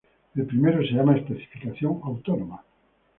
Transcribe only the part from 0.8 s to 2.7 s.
se llama especificación autónoma.